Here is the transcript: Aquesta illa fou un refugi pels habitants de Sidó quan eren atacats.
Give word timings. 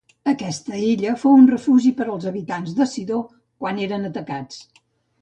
Aquesta 0.29 0.79
illa 0.93 1.13
fou 1.25 1.35
un 1.41 1.45
refugi 1.51 1.93
pels 2.01 2.27
habitants 2.33 2.75
de 2.83 2.91
Sidó 2.97 3.23
quan 3.39 3.87
eren 3.89 4.13
atacats. 4.13 4.63